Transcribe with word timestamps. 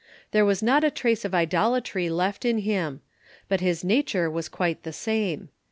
There 0.31 0.45
was 0.45 0.63
not 0.63 0.83
a 0.83 0.89
trace 0.89 1.25
of 1.25 1.35
idolatry 1.35 2.09
left 2.09 2.43
in 2.43 2.57
him; 2.57 3.01
but 3.47 3.61
his 3.61 3.83
nature 3.83 4.31
was 4.31 4.49
quite 4.49 4.81
the 4.81 4.93
same. 4.93 5.49